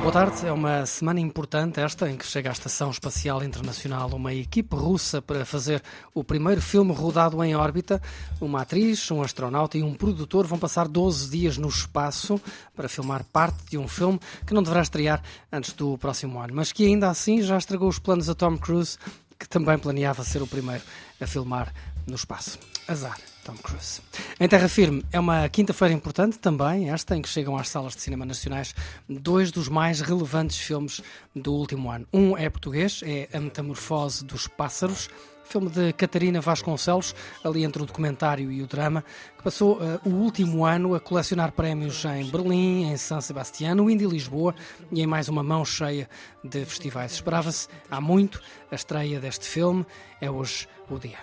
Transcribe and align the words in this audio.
Boa 0.00 0.12
tarde, 0.12 0.46
é 0.46 0.50
uma 0.50 0.86
semana 0.86 1.20
importante 1.20 1.78
esta 1.78 2.10
em 2.10 2.16
que 2.16 2.24
chega 2.24 2.48
à 2.48 2.52
Estação 2.52 2.90
Espacial 2.90 3.44
Internacional 3.44 4.08
uma 4.14 4.32
equipe 4.32 4.74
russa 4.74 5.20
para 5.20 5.44
fazer 5.44 5.82
o 6.14 6.24
primeiro 6.24 6.62
filme 6.62 6.90
rodado 6.90 7.44
em 7.44 7.54
órbita. 7.54 8.00
Uma 8.40 8.62
atriz, 8.62 9.10
um 9.10 9.20
astronauta 9.20 9.76
e 9.76 9.82
um 9.82 9.92
produtor 9.92 10.46
vão 10.46 10.58
passar 10.58 10.88
12 10.88 11.30
dias 11.30 11.58
no 11.58 11.68
espaço 11.68 12.40
para 12.74 12.88
filmar 12.88 13.24
parte 13.24 13.58
de 13.68 13.76
um 13.76 13.86
filme 13.86 14.18
que 14.46 14.54
não 14.54 14.62
deverá 14.62 14.80
estrear 14.80 15.22
antes 15.52 15.74
do 15.74 15.98
próximo 15.98 16.40
ano, 16.40 16.54
mas 16.54 16.72
que 16.72 16.86
ainda 16.86 17.10
assim 17.10 17.42
já 17.42 17.58
estragou 17.58 17.88
os 17.88 17.98
planos 17.98 18.30
a 18.30 18.34
Tom 18.34 18.56
Cruise, 18.56 18.96
que 19.38 19.46
também 19.46 19.78
planeava 19.78 20.24
ser 20.24 20.40
o 20.40 20.46
primeiro 20.46 20.82
a 21.20 21.26
filmar 21.26 21.72
no 22.06 22.16
espaço. 22.16 22.58
Azar. 22.88 23.29
Tom 23.44 23.54
Cruise. 23.56 24.00
Em 24.38 24.48
Terra 24.48 24.68
Firme 24.68 25.04
é 25.12 25.18
uma 25.18 25.48
quinta-feira 25.48 25.94
importante 25.94 26.38
também, 26.38 26.90
esta 26.90 27.16
em 27.16 27.22
que 27.22 27.28
chegam 27.28 27.56
às 27.56 27.68
salas 27.68 27.94
de 27.94 28.02
cinema 28.02 28.24
nacionais 28.24 28.74
dois 29.08 29.50
dos 29.50 29.68
mais 29.68 30.00
relevantes 30.00 30.58
filmes 30.58 31.02
do 31.34 31.52
último 31.52 31.90
ano. 31.90 32.06
Um 32.12 32.36
é 32.36 32.48
português, 32.48 33.02
é 33.04 33.28
A 33.32 33.40
Metamorfose 33.40 34.24
dos 34.24 34.46
Pássaros, 34.46 35.08
filme 35.50 35.68
de 35.68 35.92
Catarina 35.94 36.40
Vasconcelos, 36.40 37.14
ali 37.42 37.64
entre 37.64 37.82
o 37.82 37.86
documentário 37.86 38.52
e 38.52 38.62
o 38.62 38.66
drama, 38.68 39.04
que 39.36 39.42
passou 39.42 39.78
uh, 39.78 40.00
o 40.08 40.10
último 40.10 40.64
ano 40.64 40.94
a 40.94 41.00
colecionar 41.00 41.50
prémios 41.50 42.04
em 42.04 42.30
Berlim, 42.30 42.84
em 42.84 42.96
San 42.96 43.20
Sebastián, 43.20 43.74
no 43.74 43.90
Indy 43.90 44.06
Lisboa 44.06 44.54
e 44.92 45.02
em 45.02 45.06
mais 45.06 45.28
uma 45.28 45.42
mão 45.42 45.64
cheia 45.64 46.08
de 46.44 46.64
festivais. 46.64 47.12
Esperava-se 47.12 47.68
há 47.90 48.00
muito 48.00 48.40
a 48.70 48.74
estreia 48.76 49.18
deste 49.18 49.48
filme, 49.48 49.84
é 50.20 50.30
hoje 50.30 50.68
o 50.88 50.98
dia. 50.98 51.18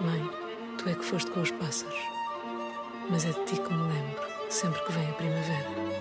Mãe, 0.00 0.47
tu 0.78 0.88
é 0.88 0.94
que 0.94 1.04
foste 1.04 1.30
com 1.30 1.40
os 1.40 1.50
pássaros. 1.50 1.98
Mas 3.10 3.24
é 3.24 3.32
de 3.32 3.44
ti 3.44 3.60
que 3.60 3.74
me 3.74 3.92
lembro, 3.92 4.22
sempre 4.48 4.80
que 4.84 4.92
vem 4.92 5.08
a 5.08 5.12
primavera. 5.12 5.98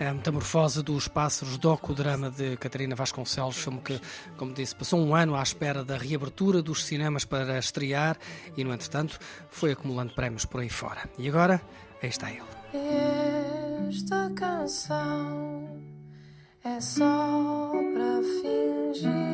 A 0.00 0.14
Metamorfose 0.14 0.82
dos 0.82 1.08
Pássaros, 1.08 1.58
docudrama 1.58 2.30
de 2.30 2.56
Catarina 2.56 2.94
Vasconcelos, 2.94 3.58
filme 3.58 3.80
que, 3.82 4.00
como 4.38 4.54
disse, 4.54 4.74
passou 4.74 4.98
um 4.98 5.14
ano 5.14 5.36
à 5.36 5.42
espera 5.42 5.84
da 5.84 5.98
reabertura 5.98 6.62
dos 6.62 6.84
cinemas 6.84 7.26
para 7.26 7.58
estrear 7.58 8.16
e, 8.56 8.64
no 8.64 8.72
entretanto, 8.72 9.18
foi 9.50 9.72
acumulando 9.72 10.14
prémios 10.14 10.46
por 10.46 10.60
aí 10.60 10.70
fora. 10.70 11.02
E 11.18 11.28
agora, 11.28 11.60
aí 12.02 12.08
está 12.08 12.30
ele. 12.30 12.40
Esta 13.90 14.30
canção 14.30 15.68
é 16.64 16.80
só 16.80 17.70
para 17.92 18.22
fingir. 18.22 19.29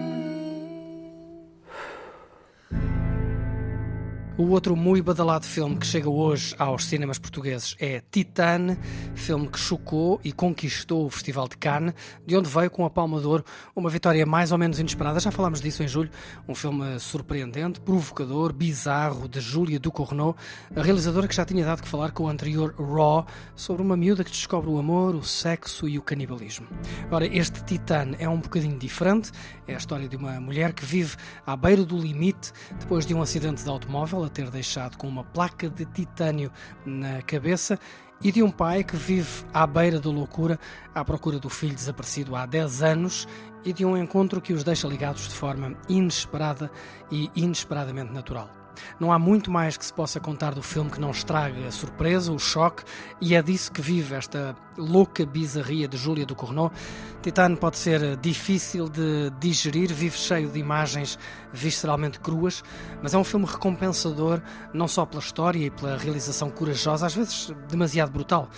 O 4.38 4.48
outro 4.48 4.76
muito 4.76 5.02
badalado 5.02 5.46
filme 5.46 5.76
que 5.76 5.86
chega 5.86 6.10
hoje 6.10 6.54
aos 6.58 6.84
cinemas 6.84 7.18
portugueses 7.18 7.74
é 7.80 8.02
Titane, 8.10 8.76
filme 9.14 9.48
que 9.48 9.58
chocou 9.58 10.20
e 10.22 10.30
conquistou 10.30 11.06
o 11.06 11.10
Festival 11.10 11.48
de 11.48 11.56
Cannes, 11.56 11.94
de 12.26 12.36
onde 12.36 12.46
veio 12.46 12.70
com 12.70 12.84
a 12.84 12.90
Palma 12.90 13.18
de 13.18 13.26
Ouro 13.26 13.42
uma 13.74 13.88
vitória 13.88 14.26
mais 14.26 14.52
ou 14.52 14.58
menos 14.58 14.78
inesperada. 14.78 15.20
Já 15.20 15.30
falámos 15.30 15.62
disso 15.62 15.82
em 15.82 15.88
julho. 15.88 16.10
Um 16.46 16.54
filme 16.54 17.00
surpreendente, 17.00 17.80
provocador, 17.80 18.52
bizarro, 18.52 19.26
de 19.26 19.40
Júlia 19.40 19.80
Ducournau, 19.80 20.36
a 20.76 20.82
realizadora 20.82 21.26
que 21.26 21.34
já 21.34 21.46
tinha 21.46 21.64
dado 21.64 21.80
que 21.80 21.88
falar 21.88 22.10
com 22.10 22.24
o 22.24 22.28
anterior 22.28 22.74
Raw 22.78 23.24
sobre 23.54 23.80
uma 23.80 23.96
miúda 23.96 24.22
que 24.22 24.30
descobre 24.30 24.68
o 24.68 24.78
amor, 24.78 25.14
o 25.14 25.22
sexo 25.22 25.88
e 25.88 25.98
o 25.98 26.02
canibalismo. 26.02 26.66
Ora, 27.10 27.26
este 27.26 27.64
Titane 27.64 28.16
é 28.18 28.28
um 28.28 28.38
bocadinho 28.38 28.78
diferente. 28.78 29.32
É 29.66 29.72
a 29.72 29.78
história 29.78 30.06
de 30.06 30.16
uma 30.16 30.38
mulher 30.38 30.74
que 30.74 30.84
vive 30.84 31.16
à 31.46 31.56
beira 31.56 31.86
do 31.86 31.96
limite 31.96 32.52
depois 32.78 33.06
de 33.06 33.14
um 33.14 33.22
acidente 33.22 33.64
de 33.64 33.70
automóvel 33.70 34.25
a 34.26 34.30
ter 34.30 34.50
deixado 34.50 34.96
com 34.96 35.08
uma 35.08 35.24
placa 35.24 35.68
de 35.68 35.84
titânio 35.84 36.50
na 36.84 37.22
cabeça 37.22 37.78
e 38.22 38.32
de 38.32 38.42
um 38.42 38.50
pai 38.50 38.82
que 38.82 38.96
vive 38.96 39.44
à 39.52 39.66
beira 39.66 40.00
da 40.00 40.10
loucura 40.10 40.58
à 40.94 41.04
procura 41.04 41.38
do 41.38 41.48
filho 41.48 41.74
desaparecido 41.74 42.34
há 42.34 42.46
10 42.46 42.82
anos 42.82 43.28
e 43.64 43.72
de 43.72 43.84
um 43.84 43.96
encontro 43.96 44.40
que 44.40 44.52
os 44.52 44.64
deixa 44.64 44.86
ligados 44.88 45.28
de 45.28 45.34
forma 45.34 45.76
inesperada 45.88 46.70
e 47.10 47.30
inesperadamente 47.34 48.12
natural. 48.12 48.65
Não 48.98 49.12
há 49.12 49.18
muito 49.18 49.50
mais 49.50 49.76
que 49.76 49.84
se 49.84 49.92
possa 49.92 50.20
contar 50.20 50.54
do 50.54 50.62
filme 50.62 50.90
que 50.90 51.00
não 51.00 51.10
estrague 51.10 51.66
a 51.66 51.70
surpresa, 51.70 52.32
o 52.32 52.38
choque, 52.38 52.82
e 53.20 53.34
é 53.34 53.42
disso 53.42 53.72
que 53.72 53.80
vive 53.80 54.14
esta 54.14 54.56
louca 54.76 55.24
bizarria 55.24 55.88
de 55.88 55.96
Júlia 55.96 56.26
do 56.26 56.34
Cournot. 56.34 56.74
Titane 57.22 57.56
pode 57.56 57.78
ser 57.78 58.16
difícil 58.16 58.88
de 58.88 59.30
digerir, 59.40 59.92
vive 59.92 60.16
cheio 60.16 60.48
de 60.48 60.58
imagens 60.58 61.18
visceralmente 61.52 62.20
cruas, 62.20 62.62
mas 63.02 63.14
é 63.14 63.18
um 63.18 63.24
filme 63.24 63.46
recompensador 63.46 64.40
não 64.72 64.86
só 64.86 65.04
pela 65.04 65.20
história 65.20 65.66
e 65.66 65.70
pela 65.70 65.96
realização 65.96 66.50
corajosa, 66.50 67.06
às 67.06 67.14
vezes 67.14 67.52
demasiado 67.68 68.12
brutal, 68.12 68.48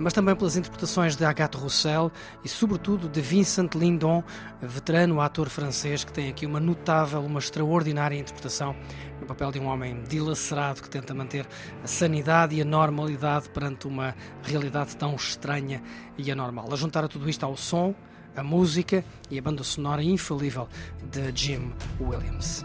mas 0.00 0.14
também 0.14 0.34
pelas 0.34 0.56
interpretações 0.56 1.14
de 1.14 1.24
Agathe 1.24 1.58
Roussel 1.58 2.10
e, 2.42 2.48
sobretudo, 2.48 3.08
de 3.08 3.20
Vincent 3.20 3.74
Lindon, 3.74 4.24
veterano 4.60 5.20
ator 5.20 5.50
francês 5.50 6.02
que 6.02 6.12
tem 6.12 6.30
aqui 6.30 6.46
uma 6.46 6.58
notável, 6.58 7.20
uma 7.20 7.38
extraordinária 7.38 8.16
interpretação 8.16 8.74
no 9.20 9.26
papel 9.26 9.52
de 9.52 9.60
um 9.60 9.66
homem 9.66 10.02
dilacerado 10.08 10.80
que 10.80 10.88
tenta 10.88 11.12
manter 11.14 11.46
a 11.84 11.86
sanidade 11.86 12.56
e 12.56 12.62
a 12.62 12.64
normalidade 12.64 13.50
perante 13.50 13.86
uma 13.86 14.14
realidade 14.42 14.96
tão 14.96 15.14
estranha 15.14 15.82
e 16.16 16.32
anormal. 16.32 16.72
A 16.72 16.76
juntar 16.76 17.04
a 17.04 17.08
tudo 17.08 17.28
isto 17.28 17.44
ao 17.44 17.56
som, 17.56 17.94
a 18.34 18.42
música 18.42 19.04
e 19.30 19.38
a 19.38 19.42
banda 19.42 19.62
sonora 19.62 20.02
infalível 20.02 20.66
de 21.10 21.30
Jim 21.34 21.72
Williams. 22.00 22.64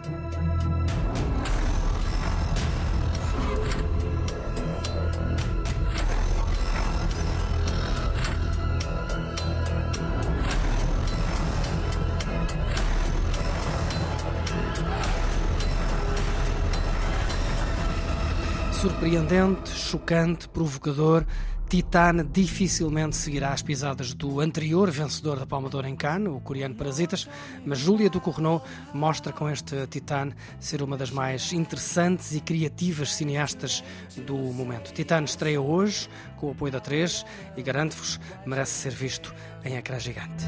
Surpreendente, 18.86 19.72
chocante, 19.72 20.48
provocador, 20.48 21.26
Titane 21.68 22.24
dificilmente 22.24 23.16
seguirá 23.16 23.52
as 23.52 23.64
pisadas 23.64 24.14
do 24.14 24.40
anterior 24.40 24.92
vencedor 24.92 25.40
da 25.40 25.46
Palma 25.48 25.70
de 25.72 25.76
Ouro 25.76 25.88
em 25.88 25.96
Cannes, 25.96 26.32
o 26.32 26.40
coreano 26.40 26.76
Parasitas, 26.76 27.28
mas 27.66 27.80
Júlia 27.80 28.12
Ducournau 28.12 28.64
mostra 28.94 29.34
com 29.34 29.50
este 29.50 29.88
Titane 29.88 30.36
ser 30.60 30.84
uma 30.84 30.96
das 30.96 31.10
mais 31.10 31.52
interessantes 31.52 32.36
e 32.36 32.40
criativas 32.40 33.16
cineastas 33.16 33.84
do 34.24 34.38
momento. 34.38 34.94
Titane 34.94 35.26
estreia 35.26 35.60
hoje 35.60 36.08
com 36.38 36.50
o 36.50 36.52
apoio 36.52 36.72
da 36.72 36.80
3 36.80 37.26
e 37.58 37.64
garanto-vos 37.64 38.20
merece 38.46 38.74
ser 38.74 38.94
visto 38.94 39.34
em 39.64 39.78
ecrã 39.78 40.00
gigante. 40.00 40.46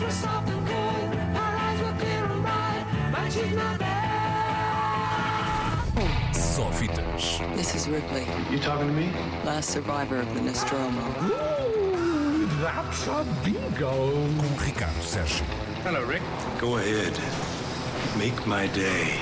Her 0.00 0.06
voice 0.06 0.14
was 0.14 0.22
soft 0.22 0.48
and 0.48 0.66
cool, 0.66 0.74
her 0.74 1.56
eyes 1.60 1.80
were 1.82 1.92
clear 1.98 2.24
and 2.24 2.42
bright, 2.42 2.84
but 3.12 3.30
she's 3.30 3.54
not 3.54 3.78
there. 3.78 3.90
Só 6.32 6.70
fitas. 6.72 7.40
This 7.54 7.74
is 7.74 7.86
Ripley, 7.86 8.26
You 8.50 8.58
talking 8.58 8.86
to 8.86 8.92
me? 8.94 9.12
last 9.44 9.68
survivor 9.70 10.16
of 10.16 10.34
the 10.34 10.40
Nostromo. 10.40 11.02
Ooh, 11.22 12.46
that's 12.62 13.06
a 13.08 13.26
bingo. 13.44 14.12
Com 14.38 14.56
Ricardo 14.64 15.00
Sérgio. 15.02 15.44
Hello, 15.84 16.02
Rick. 16.06 16.22
Go 16.58 16.78
ahead. 16.78 17.18
Make 18.18 18.46
my 18.46 18.68
day. 18.68 19.18